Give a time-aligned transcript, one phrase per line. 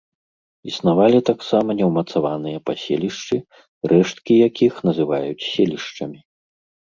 [0.69, 3.37] Існавалі таксама неўмацаваныя паселішчы,
[3.93, 6.19] рэшткі якіх называюць селішчамі.